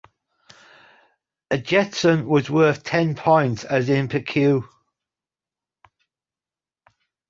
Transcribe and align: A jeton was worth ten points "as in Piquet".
A 1.51 1.57
jeton 1.59 2.25
was 2.25 2.49
worth 2.49 2.81
ten 2.83 3.13
points 3.13 3.63
"as 3.63 3.87
in 3.87 4.07
Piquet". 4.07 4.61